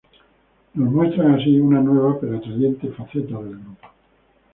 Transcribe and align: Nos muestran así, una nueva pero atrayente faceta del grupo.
Nos 0.73 0.91
muestran 0.91 1.35
así, 1.35 1.59
una 1.59 1.79
nueva 1.79 2.19
pero 2.19 2.35
atrayente 2.35 2.87
faceta 2.89 3.37
del 3.37 3.59
grupo. 3.59 3.87